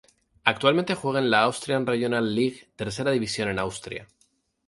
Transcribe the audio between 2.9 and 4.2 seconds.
división en Austria.